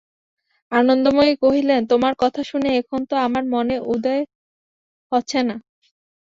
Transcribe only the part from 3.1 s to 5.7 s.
তো আমার মনে উদয় হচ্ছে না।